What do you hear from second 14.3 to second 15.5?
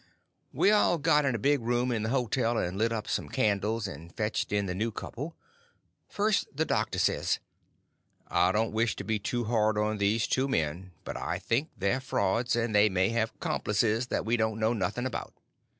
don't know nothing about.